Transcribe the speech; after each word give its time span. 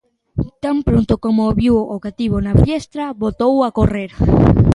Tan 0.63 0.77
pronto 0.87 1.13
como 1.25 1.41
o 1.49 1.55
viu 1.59 1.75
o 1.95 1.97
cativo 2.05 2.37
na 2.45 2.53
fiestra, 2.63 3.05
botou 3.23 3.53
a 3.67 3.69
correr. 3.77 4.09